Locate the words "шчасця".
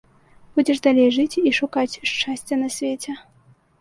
2.13-2.55